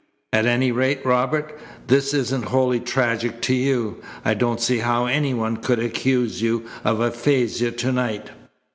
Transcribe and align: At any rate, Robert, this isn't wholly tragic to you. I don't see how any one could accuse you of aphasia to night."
At 0.33 0.47
any 0.47 0.71
rate, 0.71 1.05
Robert, 1.05 1.59
this 1.85 2.11
isn't 2.11 2.45
wholly 2.45 2.79
tragic 2.79 3.39
to 3.43 3.53
you. 3.53 3.97
I 4.25 4.33
don't 4.33 4.59
see 4.59 4.79
how 4.79 5.05
any 5.05 5.35
one 5.35 5.57
could 5.57 5.77
accuse 5.77 6.41
you 6.41 6.63
of 6.83 6.99
aphasia 6.99 7.69
to 7.69 7.91
night." 7.91 8.31